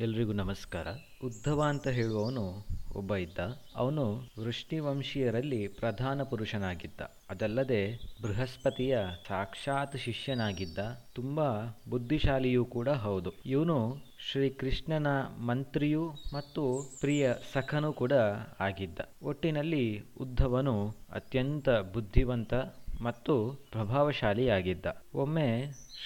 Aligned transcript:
ಎಲ್ರಿಗೂ 0.00 0.32
ನಮಸ್ಕಾರ. 0.32 0.86
ಉದ್ಧವ 1.24 1.62
ಅಂತ 1.62 1.88
ಹೇಳುವವನು 1.88 2.66
ಒಬ್ಬ 2.96 3.16
ಇದ್ದ. 3.16 3.38
ಅವನು 3.76 4.16
ವೃಷ್ಣಿವಂಶೀಯರಲ್ಲಿ 4.38 5.68
ಪ್ರಧಾನ 5.68 6.22
ಪುರುಷನಾಗಿದ್ದ. 6.22 7.00
ಅದಲ್ಲದೆ 7.30 8.00
ಬೃಹಸ್ಪತಿಯ 8.22 8.98
ಸಾಕ್ಷಾತ್ 9.28 9.96
ಶಿಷ್ಯನಾಗಿದ್ದ. 9.96 10.78
ತುಂಬಾ 11.14 11.80
ಬುದ್ಧಿಶಾಲಿಯೂ 11.88 12.64
ಕೂಡ 12.64 12.88
ಹೌದು. 12.88 13.32
ಇವನು 13.46 13.96
ಶ್ರೀಕೃಷ್ಣನ 14.30 15.06
ಮಂತ್ರಿಯೂ 15.40 16.10
ಮತ್ತು 16.34 16.92
ಪ್ರಿಯ 17.00 17.32
ಸಖನೂ 17.52 17.92
ಕೂಡ 17.92 18.12
ಆಗಿದ್ದ. 18.60 18.98
ಒಟ್ಟಿನಲ್ಲಿ 19.22 20.02
ಉದ್ಧವನು 20.20 20.94
ಅತ್ಯಂತ 21.12 21.68
ಬುದ್ಧಿವಂತ 21.68 22.54
ಮತ್ತು 23.02 23.34
ಪ್ರಭಾವಶಾಲಿಯಾಗಿದ್ದ. 23.72 24.86
ಒಮ್ಮೆ 25.14 25.48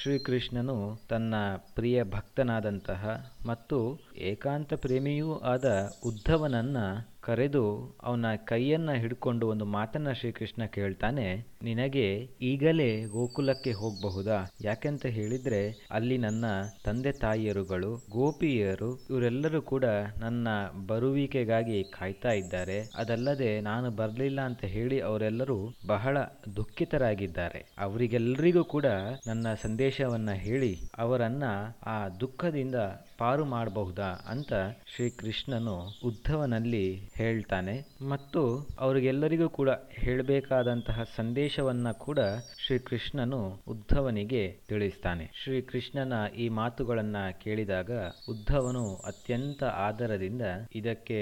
ಶ್ರೀಕೃಷ್ಣನು 0.03 0.99
ತನ್ನ 1.09 1.35
ಪ್ರಿಯ 1.75 2.05
ಭಕ್ತನಾದಂತಹ 2.05 3.03
ಮತ್ತು 3.47 3.79
ಏಕಾಂತ 4.17 4.75
ಪ್ರೇಮಿಯೂ 4.75 5.39
ಆದ 5.39 5.69
ಉದ್ಧವನನ್ನ 6.05 6.77
ಕರೆದು 7.23 7.97
ಅವನ 8.03 8.27
ಕೈಯನ್ನ 8.45 8.93
ಹಿಡ್ಕೊಂಡು 8.93 9.49
ಒಂದು 9.49 9.65
ಮಾತನ್ನು 9.65 10.15
ಶ್ರೀಕೃಷ್ಣ 10.15 10.65
ಕೇಳ್ತಾನೆ, 10.65 11.27
ನಿನಗೆ 11.63 12.07
ಈಗಲೇ 12.43 13.05
ಗೋಕುಲಕ್ಕೆ 13.05 13.73
ಹೋಗಬಹುದಾ? 13.73 14.39
ಯಾಕೆಂತ 14.61 15.07
ಹೇಳಿದ್ರೆ, 15.07 15.61
ಅಲ್ಲಿ 15.91 16.19
ನನ್ನ 16.19 16.45
ತಂದೆ 16.85 17.13
ತಾಯಿಯರುಗಳು, 17.13 17.97
ಗೋಪಿಯರು 18.11 19.07
ಇವರೆಲ್ಲರೂ 19.11 19.63
ಕೂಡ 19.63 19.85
ನನ್ನ 20.19 20.49
ಬರುವಿಕೆಗಾಗಿ 20.87 21.85
ಕಾಯ್ತಾ 21.85 22.33
ಇದ್ದಾರೆ. 22.33 22.79
ಅದಲ್ಲದೆ 22.97 23.61
ನಾನು 23.61 23.91
ಬರಲಿಲ್ಲ 23.91 24.41
ಅಂತ 24.41 24.65
ಹೇಳಿ 24.65 25.01
ಅವರೆಲ್ಲರೂ 25.01 25.59
ಬಹಳ 25.87 26.19
ದುಃಖಿತರಾಗಿದ್ದಾರೆ. 26.57 27.65
ಅವರಿಗೆಲ್ಲರಿಗೂ 27.79 28.65
ಕೂಡ 28.65 28.87
ನನ್ನ 29.27 29.47
ಸಂದೇಶವನ್ನ 29.63 30.31
ಹೇಳಿ 30.31 30.73
ಅವರನ್ನ 30.99 31.45
ಆ 31.87 32.09
ದುಃಖದಿಂದ 32.21 32.75
ಪಾರು 33.19 33.45
ಮಾಡಬಹುದಾ 33.45 34.11
ಅಂತ 34.29 34.53
ಶ್ರೀಕೃಷ್ಣನು 34.95 35.77
ಉದ್ಧವನಲ್ಲಿ 36.05 36.87
ಹೇಳ್ತಾನೆ 37.21 37.75
ಮತ್ತು 38.09 38.43
ಅವರಿಗೆಲ್ಲರಿಗೂ 38.79 39.49
ಕೂಡ 39.49 39.71
ಹೇಳಬೇಕಾದಂತಹ 39.91 41.05
ಸಂದೇಶವನ್ನ 41.17 41.89
ಕೂಡ 41.99 42.21
ಶ್ರೀಕೃಷ್ಣನು 42.67 43.41
ಉದ್ಧವನಿಗೆ 43.69 44.43
ತಿಳಿಸ್ತಾನೆ. 44.69 45.25
ಶ್ರೀಕೃಷ್ಣನ 45.45 46.13
ಈ 46.39 46.49
ಮಾತುಗಳನ್ನ 46.49 47.17
ಕೇಳಿದಾಗ 47.45 47.93
ಉದ್ಧವನು 48.29 48.85
ಅತ್ಯಂತ 49.07 49.63
ಆದರದಿಂದ 49.81 50.43
ಇದಕ್ಕೆ 50.75 51.21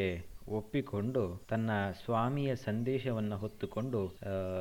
ಒಪ್ಪಿಕೊಂಡು 0.48 1.22
ತನ್ನ 1.48 1.70
ಸ್ವಾಮಿಯ 2.04 2.54
ಸಂದೇಶವನ್ನು 2.56 3.36
ಹೊತ್ತುಕೊಂಡು 3.36 4.00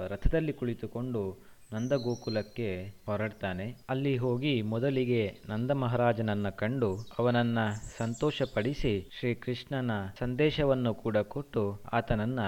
ರಥದಲ್ಲಿ 0.07 0.53
ಕುಳಿತುಕೊಂಡು 0.53 1.21
ನಂದಗೋಕುಲಕ್ಕೆ 1.71 2.69
ಹೊರಡ್ತಾನೆ. 3.05 3.65
ಅಲ್ಲಿ 3.89 4.13
ಹೋಗಿ 4.17 4.61
ಮೊದಲಿಗೆ 4.73 5.23
ನಂದ 5.49 5.71
ಮಹಾರಾಜನನ್ನ 5.71 6.49
ಕಂಡು 6.61 6.91
ಅವನನ್ನ 7.19 7.59
ಸಂತೋಷಪಡಿಸಿ 7.97 8.93
ಶ್ರೀಕೃಷ್ಣನ 9.19 9.91
ಸಂದೇಶವನ್ನು 10.19 10.93
ಕೂಡ 10.95 11.17
ಕೊಟ್ಟು 11.17 11.63
ಆತನನ್ನ 11.93 12.39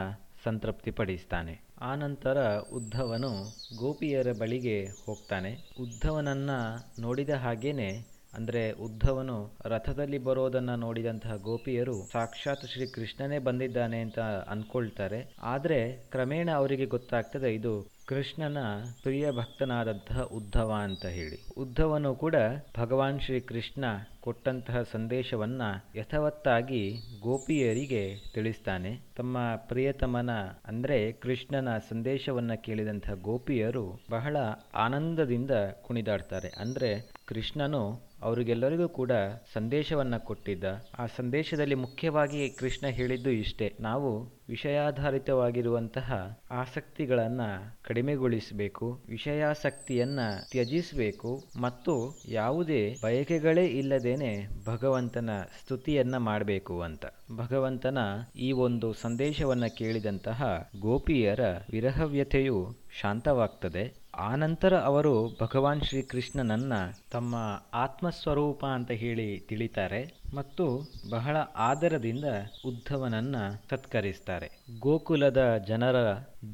ಸಂತೃಪ್ತಿಪಡಿಸ್ತಾನೆ. 0.45 1.53
ಆನಂತರ 1.81 2.39
ಉದ್ಧವನು 2.73 3.31
ಗೋಪಿಯರ 3.77 4.29
ಬಳಿಗೆ 4.39 4.77
ಹೋಗ್ತಾನೆ. 5.05 5.51
ಉದ್ಧವನನ್ನ 5.79 6.51
ನೋಡಿದ 6.99 7.33
ಹಾಗೇನೆ, 7.43 7.89
ಅಂದ್ರೆ 8.33 8.63
ಉದ್ಧವನು 8.85 9.35
ರಥದಲ್ಲಿ 9.65 10.17
ಬರೋದನ್ನ 10.17 10.71
ನೋಡಿದಂತಹ 10.75 11.35
ಗೋಪಿಯರು 11.35 11.95
ಸಾಕ್ಷಾತ್ 12.11 12.65
ಶ್ರೀ 12.67 12.85
ಕೃಷ್ಣನೇ 12.87 13.39
ಬಂದಿದ್ದಾನೆ 13.39 13.99
ಅಂತ 14.01 14.19
ಅಂದ್ಕೊಳ್ತಾರೆ 14.51 15.19
ಆದರೆ 15.53 15.79
ಕ್ರಮೇಣ 16.11 16.49
ಅವರಿಗೆ 16.55 16.85
ಗೊತ್ತಾಗ್ತದೆ, 16.85 17.49
ಇದು 17.53 17.73
ಕೃಷ್ಣನ 18.09 18.57
ಪ್ರಿಯ 19.03 19.31
ಭಕ್ತನಾದಂತಹ 19.31 20.21
ಉದ್ಧವ 20.21 20.71
ಅಂತ 20.83 21.05
ಹೇಳಿ. 21.05 21.53
ಉದ್ಧವನು 21.57 22.15
ಕೂಡ 22.15 22.35
ಭಗವಾನ್ 22.77 23.19
ಶ್ರೀ 23.19 23.39
ಕೃಷ್ಣ 23.39 23.85
ಕೊಟ್ಟಂತಹ 24.21 24.81
ಸಂದೇಶವನ್ನ 24.81 25.61
ಯಥವತ್ತಾಗಿ 25.95 26.95
ಗೋಪಿಯರಿಗೆ 27.21 28.15
ತಿಳಿಸ್ತಾನೆ. 28.33 28.99
ತಮ್ಮ 29.15 29.37
ಪ್ರಿಯತಮನ 29.55 30.31
ಅಂದ್ರೆ 30.65 31.11
ಕೃಷ್ಣನ 31.11 31.77
ಸಂದೇಶವನ್ನ 31.77 32.53
ಕೇಳಿದಂತಹ 32.53 33.13
ಗೋಪಿಯರು 33.13 33.99
ಬಹಳ 34.11 34.37
ಆನಂದದಿಂದ 34.75 35.51
ಕುಣಿದಾಡ್ತಾರೆ. 35.81 36.47
ಅಂದ್ರೆ 36.57 37.11
ಕೃಷ್ಣನು 37.25 38.08
ಅವರಿಗೆಲ್ಲರಿಗೂ 38.21 38.89
ಕೂಡ 38.89 39.11
ಸಂದೇಶವನ್ನ 39.53 40.17
ಕೊಟ್ಟಿದ್ದ. 40.17 40.63
ಆ 40.99 41.05
ಸಂದೇಶದಲ್ಲಿ 41.05 41.75
ಮುಖ್ಯವಾಗಿ 41.75 42.49
ಕೃಷ್ಣ 42.49 42.87
ಹೇಳಿದ್ದು 42.87 43.29
ಇಷ್ಟೇ. 43.29 43.75
ನಾವು 43.79 44.39
ವಿಷಯಾಧಾರಿತವಾಗಿರುವಂತಹ 44.49 46.39
ಆಸಕ್ತಿಗಳನ್ನ 46.51 47.41
ಕಡಿಮೆಗೊಳಿಸಬೇಕು, 47.83 49.03
ವಿಷಯಾಸಕ್ತಿಯನ್ನು 49.09 50.51
ತ್ಯಜಿಸಬೇಕು 50.51 51.43
ಮತ್ತು 51.61 52.21
ಯಾವುದೇ 52.27 52.95
ಬಯಕೆಗಳೇ 53.03 53.65
ಇಲ್ಲದೇನೆ 53.65 54.47
ಭಗವಂತನ 54.65 55.29
ಸ್ತುತಿಯನ್ನ 55.63 56.17
ಮಾಡಬೇಕು 56.17 56.81
ಅಂತ. 56.81 57.05
ಭಗವಂತನ 57.35 57.97
ಈ 58.35 58.51
ಒಂದು 58.51 58.93
ಸಂದೇಶವನ್ನ 58.93 59.65
ಕೇಳಿದಂತಹ 59.77 60.69
ಗೋಪಿಯರ 60.79 61.39
ವಿರಹವ್ಯತೆಯು 61.71 62.75
ಶಾಂತವಾಗ್ತದೆ. 63.01 64.08
ಆನಂತರ 64.19 64.77
ಅವರು 64.77 65.37
ಭಗವಾನ್ 65.41 65.81
ಶ್ರೀಕೃಷ್ಣನನ್ನು 65.81 66.79
ತಮ್ಮ 67.11 67.35
ಆತ್ಮಸ್ವರೂಪ 67.73 68.65
ಅಂತ 68.65 68.91
ಹೇಳಿ 68.91 69.39
ತಿಳಿತಾರೆ 69.39 70.19
ಮತ್ತು 70.35 70.65
ಬಹಳ 71.09 71.37
ಆದರದಿಂದ 71.55 72.25
ಉದ್ಧವನನ್ನು 72.65 73.69
ಸತ್ಕರಿಸ್ತಾರೆ. 73.69 74.49
ಗೋಕುಲದ 74.79 75.57
ಜನರ 75.67 75.95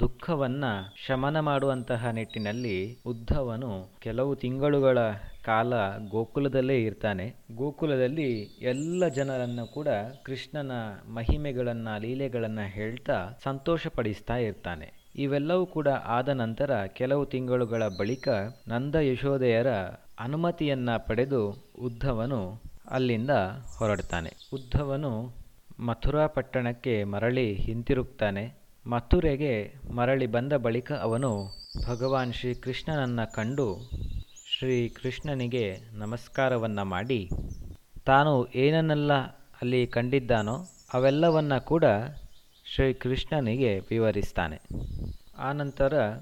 ದುಃಖವನ್ನ 0.00 0.64
ಶಮನ 1.06 1.40
ಮಾಡುವಂತಹ 1.40 2.10
ನಿಟ್ಟಿನಲ್ಲಿ 2.10 2.98
ಉದ್ಧವನು 3.06 3.90
ಕೆಲವು 4.00 4.34
ತಿಂಗಳುಗಳ 4.36 4.98
ಕಾಲ 5.44 5.74
ಗೋಕುಲದಲ್ಲೇ 6.08 6.82
ಇರ್ತಾನೆ. 6.82 7.34
ಗೋಕುಲದಲ್ಲಿ 7.56 8.30
ಎಲ್ಲ 8.62 9.08
ಜನರನ್ನು 9.08 9.66
ಕೂಡ 9.66 9.88
ಕೃಷ್ಣನ 10.24 10.72
ಮಹಿಮೆಗಳನ್ನ 11.14 11.88
ಲೀಲೆಗಳನ್ನ 11.98 12.60
ಹೇಳ್ತಾ 12.60 13.38
ಸಂತೋಷಪಡಿಸ್ತಾ 13.44 14.36
ಇರ್ತಾನೆ. 14.36 14.95
ಇವೆಲ್ಲವೂ 15.16 15.66
ಕೂಡ 15.66 15.88
ಆದ 15.88 16.28
ನಂತರ 16.28 16.70
ಕೆಲವು 16.86 17.26
ತಿಂಗಳುಗಳ 17.26 17.82
ಬಳಿಕ 17.98 18.28
ನಂದ 18.68 18.94
ಯಶೋದೆಯರ 18.94 19.70
ಅನುಮತಿಯನ್ನ 20.18 20.90
ಪಡೆದು 20.96 21.42
ಉದ್ಧವನು 21.78 22.40
ಅಲ್ಲಿಂದ 22.90 23.30
ಹೊರಡ್ತಾನೆ 23.78 24.30
ಉದ್ಧವನು 24.52 25.12
ಮಥುರಾ 25.80 26.26
ಪಟ್ಟಣಕ್ಕೆ 26.26 27.04
ಮರಳಿ 27.04 27.54
ಹಿಂತಿರುಗ್ತಾನೆ. 27.54 28.44
ಮಥುರೆಗೆ 28.86 29.54
ಮರಳಿ 29.94 30.26
ಬಂದ 30.26 30.52
ಬಳಿಕ 30.52 30.92
ಅವನು 30.92 31.30
ಭಗವಾನ್ 31.86 32.32
ಶ್ರೀಕೃಷ್ಣನನ್ನು 32.32 33.32
ಕಂಡು 33.32 33.66
ಶ್ರೀಕೃಷ್ಣನಿಗೆ 34.58 35.64
ನಮಸ್ಕಾರವನ್ನು 35.92 36.84
ಮಾಡಿ, 36.84 37.20
ತಾನು 38.06 38.32
ಏನನ್ನೆಲ್ಲ 38.54 39.12
ಅಲ್ಲಿ 39.62 39.86
ಕಂಡಿದ್ದಾನೋ 39.86 40.56
ಅವೆಲ್ಲವನ್ನು 40.94 41.64
ಕೂಡ 41.64 41.84
ಶ್ರೀಕೃಷ್ಣನಿಗೆ 42.74 43.78
ವಿವರಿಸ್ತಾನೆ. 43.90 44.58
ಆನಂತರ 45.38 46.12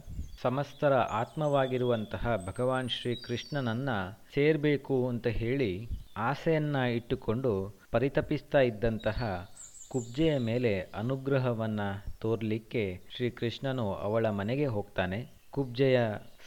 ಸಮಸ್ತರ 0.43 0.95
ಆತ್ಮವಾಗಿರುವಂತಹ 0.95 2.43
ಭಗವಾನ್ 2.47 2.89
ಶ್ರೀಕೃಷ್ಣನನ್ನ 2.89 3.89
ಸೇರಬೇಕು 4.35 5.09
ಅಂತ 5.09 5.27
ಹೇಳಿ 5.27 5.89
ಆಸೆಯನ್ನ 6.17 6.77
ಇಟ್ಟುಕೊಂಡು 6.77 7.75
ಪರಿತಪಿಸ್ತಾ 7.91 8.59
ಇದ್ದಂತಹ 8.61 9.51
ಕುಬ್ಜೆಯ 9.89 10.39
ಮೇಲೆ 10.39 10.81
ಅನುಗ್ರಹವನ್ನ 10.81 11.81
ತೋರಲಿಕ್ಕೆ 12.21 13.01
ಶ್ರೀಕೃಷ್ಣನು 13.17 13.95
ಅವಳ 13.95 14.31
ಮನೆಗೆ 14.31 14.67
ಹೋಗ್ತಾನೆ. 14.67 15.31
ಕುಬ್ಜೆಯ 15.51 16.01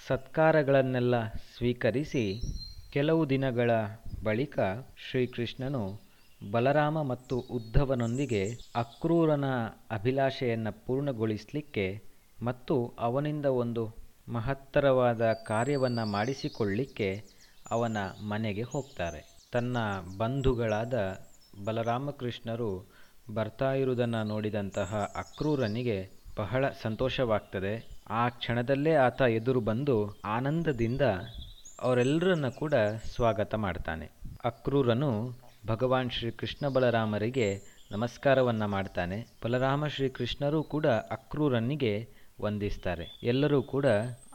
ಸತ್ಕಾರಗಳನ್ನೆಲ್ಲ 0.07 1.27
ಸ್ವೀಕರಿಸಿ 1.29 2.41
ಕೆಲವು 2.91 3.29
ದಿನಗಳ 3.29 3.71
ಬಳಿಕ 4.23 4.59
ಶ್ರೀಕೃಷ್ಣನು 5.09 6.01
ಬಲರಾಮ 6.51 7.01
ಮತ್ತು 7.01 7.39
ಉದ್ಧವನೊಂದಿಗೆ 7.39 8.47
ಅಕ್ರೂರನ 8.75 9.45
ಅಭಿಲಾಷೆಯನ್ನು 9.91 10.85
ಪೂರ್ಣಗೊಳಿಸಲಿಕ್ಕೆ 10.85 12.16
ಮತ್ತು 12.43 12.93
ಅವನಿಂದ 12.99 13.45
ಒಂದು 13.45 13.95
ಮಹತ್ತರವಾದ 14.29 15.33
ಕಾರ್ಯವನ್ನು 15.33 16.05
ಮಾಡಿಸಿಕೊಳ್ಳಿಕ್ಕೆ 16.05 17.23
ಅವನ 17.71 17.97
ಮನೆಗೆ 18.29 18.61
ಹೋಗ್ತಾರೆ. 18.61 19.47
ತನ್ನ 19.51 19.77
ಬಂಧುಗಳಾದ 20.17 20.93
ಬಲರಾಮಕೃಷ್ಣರು 21.65 22.91
ಬರ್ತಾ 23.33 23.73
ಇರುವುದನ್ನು 23.73 24.23
ನೋಡಿದಂತಹ 24.23 25.11
ಅಕ್ರೂರನಿಗೆ 25.15 26.09
ಬಹಳ 26.37 26.65
ಸಂತೋಷವಾಗ್ತದೆ. 26.81 28.01
ಆ 28.09 28.29
ಕ್ಷಣದಲ್ಲೇ 28.29 28.93
ಆತ 28.93 29.21
ಎದುರು 29.21 29.61
ಬಂದು 29.61 30.15
ಆನಂದದಿಂದ 30.25 31.01
ಅವರೆಲ್ಲರನ್ನ 31.81 32.49
ಕೂಡ 32.49 32.73
ಸ್ವಾಗತ 33.15 33.55
ಮಾಡ್ತಾನೆ. 33.55 34.11
ಅಕ್ರೂರನು 34.45 35.31
ಭಗವಾನ್ 35.67 36.11
ಶ್ರೀ 36.11 36.31
ಕೃಷ್ಣ 36.31 36.67
ಬಲರಾಮರಿಗೆ 36.67 37.61
ನಮಸ್ಕಾರವನ್ನು 37.91 38.67
ಮಾಡ್ತಾನೆ. 38.67 39.27
ಬಲರಾಮ 39.43 39.87
ಶ್ರೀಕೃಷ್ಣರು 39.87 40.63
ಕೂಡ 40.63 40.85
ಅಕ್ರೂರನಿಗೆ 40.85 42.09
ವಂದಿಸ್ತಾರೆ. 42.41 43.19
ಎಲ್ಲರೂ 43.23 43.63
ಕೂಡ 43.63 43.85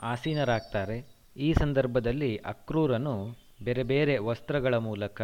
ಆಸೀನರಾಗ್ತಾರೆ. 0.03 1.07
ಈ 1.37 1.55
ಸಂದರ್ಭದಲ್ಲಿ 1.55 2.37
ಅಕ್ರೂರನು 2.37 3.37
ಬೇರೆ 3.65 3.83
ಬೇರೆ 3.83 4.19
ವಸ್ತ್ರಗಳ 4.19 4.75
ಮೂಲಕ, 4.75 5.23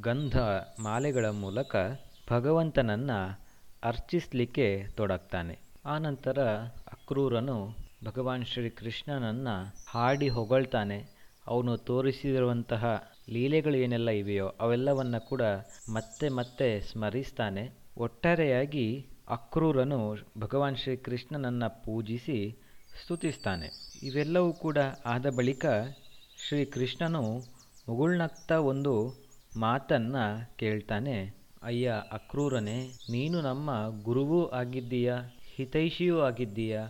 ಗಂಧ 0.00 0.38
ಮಾಲೆಗಳ 0.80 1.26
ಮೂಲಕ 1.26 1.76
ಭಗವಂತನನ್ನ 2.30 3.10
ಅರ್ಚಿಸಲಿಕ್ಕೆ 3.84 4.86
ತೊಡಗ್ತಾನೆ. 4.96 5.58
ಆನಂತರ 5.86 6.48
ಅಕ್ರೂರನು 6.92 7.76
ಭಗವಾನ್ 8.04 8.44
ಶ್ರೀ 8.44 8.68
ಕೃಷ್ಣನನ್ನ 8.68 9.48
ಹಾಡಿ 9.88 10.28
ಹೊಗಳ್ತಾನೆ. 10.28 11.20
ಅವನು 11.46 11.76
ತೋರಿಸಿರುವಂತಹ 11.76 13.12
ಲೀಲೆಗಳು 13.30 13.74
ಏನೆಲ್ಲ 13.74 14.10
ಇವೆಯೋ 14.10 14.48
ಅವೆಲ್ಲವನ್ನ 14.48 15.18
ಕೂಡ 15.18 15.42
ಮತ್ತೆ 15.92 16.28
ಮತ್ತೆ 16.28 16.80
ಸ್ಮರಿಸ್ತಾನೆ. 16.80 17.70
ಒಟ್ಟಾರೆಯಾಗಿ 17.98 19.06
ಅಕ್ರೂರನು 19.30 20.16
ಭಗವಾನ್ 20.38 20.76
ಶ್ರೀಕೃಷ್ಣನನ್ನು 20.76 21.84
ಪೂಜಿಸಿ 21.84 22.38
ಸ್ತುತಿಸ್ತಾನೆ. 23.02 23.68
ಇವೆಲ್ಲವೂ 24.02 24.52
ಕೂಡ 24.52 24.78
ಆದ 25.06 25.30
ಬಳಿಕ 25.30 25.66
ಶ್ರೀಕೃಷ್ಣನು 26.48 27.22
ಮುಗುಳ್ನಗ್ತಾ 27.88 28.58
ಒಂದು 28.58 28.94
ಮಾತನ್ನು 29.58 30.56
ಕೇಳ್ತಾನೆ. 30.56 31.16
ಅಯ್ಯ 31.62 31.94
ಅಕ್ರೂರನೇ, 32.12 32.78
ನೀನು 33.10 33.40
ನಮ್ಮ 33.40 33.70
ಗುರುವೂ 34.02 34.46
ಆಗಿದ್ದೀಯ, 34.46 35.14
ಹಿತೈಷಿಯೂ 35.56 36.20
ಆಗಿದ್ದೀಯ? 36.20 36.80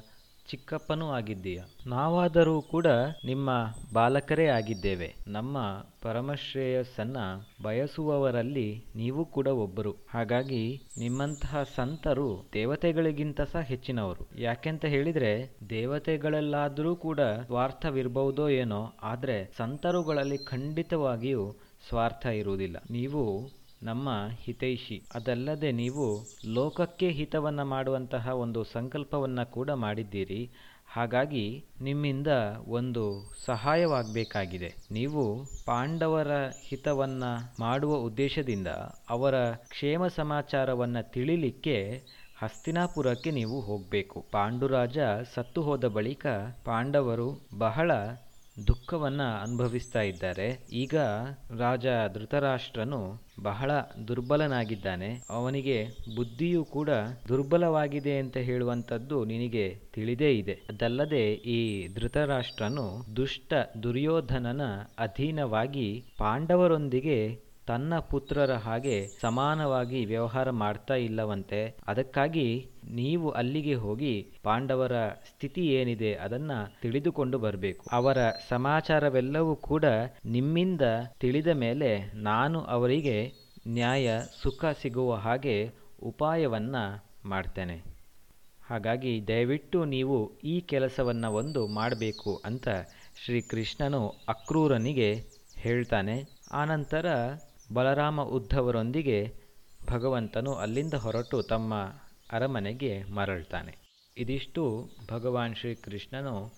ಚಿಕ್ಕಪ್ಪನೂ 0.48 1.10
ಆಗಿದ್ದೀಯ. 1.10 1.62
ನಾವಾದರೂ 1.86 2.62
ಕೂಡ 2.62 2.86
ನಿಮ್ಮ 3.24 3.50
ಬಾಲಕರೇ 3.92 4.46
ಆಗಿದ್ದೇವೆ. 4.46 5.14
ನಮ್ಮ 5.28 5.86
ಪರಮಶ್ರೇಯಸ್ಸನ್ನ 6.02 7.16
ಬಯಸುವವರಲ್ಲಿ 7.62 8.84
ನೀವು 8.96 9.24
ಕೂಡ 9.24 9.46
ಒಬ್ಬರು. 9.46 9.92
ಹಾಗಾಗಿ 10.14 10.82
ನಿಮ್ಮಂತಹ 10.98 11.62
ಸಂತರು 11.62 12.50
ದೇವತೆಗಳಿಗಿಂತ 12.52 13.40
ಸಹ 13.40 13.60
ಹೆಚ್ಚಿನವರು. 13.60 14.40
ಯಾಕೆಂತ 14.40 14.84
ಹೇಳಿದ್ರೆ, 14.84 15.50
ದೇವತೆಗಳಲ್ಲಾದರೂ 15.70 16.96
ಕೂಡ 16.96 17.20
ಸ್ವಾರ್ಥವಿರಬಹುದೋ 17.20 18.48
ಏನೋ, 18.48 18.92
ಆದರೆ 19.02 19.52
ಸಂತರುಗಳಲ್ಲಿ 19.56 20.38
ಖಂಡಿತವಾಗಿಯೂ 20.38 21.56
ಸ್ವಾರ್ಥ 21.88 22.26
ಇರುವುದಿಲ್ಲ. 22.26 22.76
ನೀವು 22.90 23.50
ನಮ್ಮ 23.82 24.08
ಹಿತೈಷಿ. 24.40 25.02
ಅದಲ್ಲದೆ 25.14 25.72
ನೀವು 25.72 26.06
ಲೋಕಕ್ಕೆ 26.54 27.08
ಹಿತವನ್ನು 27.10 27.64
ಮಾಡುವಂತಹ 27.64 28.28
ಒಂದು 28.28 28.64
ಸಂಕಲ್ಪವನ್ನು 28.64 29.50
ಕೂಡ 29.50 29.70
ಮಾಡಿದ್ದೀರಿ. 29.70 30.50
ಹಾಗಾಗಿ 30.92 31.64
ನಿಮ್ಮಿಂದ 31.80 32.26
ಒಂದು 32.68 33.04
ಸಹಾಯವಾಗಬೇಕಾಗಿದೆ. 33.46 34.74
ನೀವು 34.90 35.44
ಪಾಂಡವರ 35.66 36.32
ಹಿತವನ್ನು 36.68 37.30
ಮಾಡುವ 37.60 37.96
ಉದ್ದೇಶದಿಂದ 37.96 38.66
ಅವರ 39.08 39.36
ಕ್ಷೇಮ 39.52 40.06
ಸಮಾಚಾರವನ್ನು 40.06 41.10
ತಿಳಿಲಿಕ್ಕೆ 41.12 41.76
ಹಸ್ತಿನಾಪುರಕ್ಕೆ 42.38 43.30
ನೀವು 43.30 43.60
ಹೋಗಬೇಕು. 43.60 44.26
ಪಾಂಡುರಾಜ 44.32 44.98
ಸತ್ತು 45.34 45.62
ಹೋದ 45.62 45.84
ಬಳಿಕ 45.84 46.26
ಪಾಂಡವರು 46.64 47.48
ಬಹಳ 47.58 47.90
ದುಃಖವನ್ನು 48.56 49.42
ಅನುಭವಿಸ್ತಾ 49.42 50.00
ಇದ್ದಾರೆ. 50.02 50.46
ಈಗ 50.72 50.94
ರಾಜ 51.58 51.86
ಧೃತರಾಷ್ಟ್ರನು 52.14 53.00
ಬಹಳ 53.42 53.70
ದುರ್ಬಲನಾಗಿದ್ದಾನೆ. 54.08 55.22
ಅವನಿಗೆ 55.30 55.76
ಬುದ್ಧಿಯೂ 56.16 56.64
ಕೂಡ 56.64 56.90
ದುರ್ಬಲವಾಗಿದೆ 57.28 58.18
ಅಂತ 58.18 58.36
ಹೇಳುವಂಥದ್ದು 58.36 59.24
ನಿನಗೆ 59.24 59.66
ತಿಳಿದೇ 59.94 60.32
ಇದೆ. 60.32 60.52
ಅದಲ್ಲದೆ 60.68 61.24
ಈ 61.32 61.60
ಧೃತರಾಷ್ಟ್ರನು 61.94 62.86
ದುಷ್ಟ 63.16 63.52
ದುರ್ಯೋಧನನ 63.82 64.62
ಅಧೀನವಾಗಿ 64.98 65.88
ಪಾಂಡವರೊಂದಿಗೆ 66.18 67.18
ತನ್ನ 67.66 67.98
ಪುತ್ರರ 67.98 68.54
ಹಾಗೆ 68.54 69.06
ಸಮಾನವಾಗಿ 69.20 70.04
ವ್ಯವಹಾರ 70.04 70.50
ಮಾಡ್ತಾ 70.50 70.94
ಇಲ್ಲವಂತೆ, 70.94 71.74
ಅದಕ್ಕಾಗಿ 71.86 72.70
ನೀವು 72.90 73.30
ಅಲ್ಲಿಗೆ 73.30 73.74
ಹೋಗಿ 73.74 74.32
ಪಾಂಡವರ 74.42 75.08
ಸ್ಥಿತಿ 75.08 75.66
ಏನಿದೆ 75.66 76.14
ಅದನ್ನ 76.14 76.52
ತಿಳಿದುಕೊಂಡು 76.82 77.38
ಬರಬೇಕು. 77.38 77.86
ಅವರ 77.92 78.18
ಸಮಾಚಾರವೆಲ್ಲವೂ 78.48 79.56
ಕೂಡ 79.56 79.84
ನಿಮ್ಮಿಂದ 80.26 80.82
ತಿಳಿದ 81.20 81.46
ಮೇಲೆ 81.46 82.12
ನಾನು 82.14 82.60
ಅವರಿಗೆ 82.60 83.32
ನ್ಯಾಯ, 83.68 84.20
ಸುಖ 84.42 84.64
ಸಿಗುವ 84.82 85.14
ಹಾಗೆ 85.14 85.70
ಉಪಾಯವನ್ನ 86.02 86.76
ಮಾಡ್ತೇನೆ. 87.24 87.82
ಹಾಗಾಗಿ 88.68 89.28
ದಯವಿಟ್ಟು 89.28 89.84
ನೀವು 89.84 90.38
ಈ 90.44 90.60
ಕೆಲಸವನ್ನು 90.60 91.30
ಒಂದು 91.32 91.66
ಮಾಡಬೇಕು 91.66 92.42
ಅಂತ 92.44 92.68
ಶ್ರೀಕೃಷ್ಣನು 93.24 94.08
ಅಕ್ರೂರನಿಗೆ 94.08 95.10
ಹೇಳ್ತಾನೆ. 95.58 96.16
ಆನಂತರ 96.52 97.06
ಬಲರಾಮ 97.72 98.20
ಉದ್ಧವರೊಂದಿಗೆ 98.22 99.18
ಭಗವಂತನು 99.88 100.54
ಅಲ್ಲಿಂದ 100.54 100.94
ಹೊರಟು 100.94 101.42
ತಮ್ಮ 101.42 101.74
ಅರಮನೆಗೆ 102.32 103.02
ಮರಳ್ತಾನೆ 103.02 103.72
ಇದಿಷ್ಟು 104.16 104.90
ಭಗವಾನ್ 105.10 105.56
ಶ್ರೀಕೃಷ್ಣನು 105.56 106.52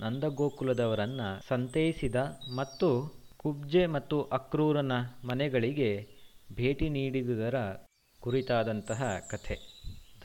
ನಂದಗೋಕುಲದವರನ್ನು 0.00 1.48
ಸಂತೈಸಿದ 1.48 2.16
ಮತ್ತು 2.56 2.88
ಕುಬ್ಜೆ 3.36 3.86
ಮತ್ತು 3.86 4.22
ಅಕ್ರೂರನ 4.22 4.92
ಮನೆಗಳಿಗೆ 5.24 5.90
ಭೇಟಿ 6.54 6.88
ನೀಡಿದುದರ 6.88 7.56
ಕುರಿತಾದಂತಹ 8.20 9.18
ಕಥೆ. 9.30 9.56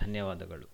ಧನ್ಯವಾದಗಳು. 0.01 0.72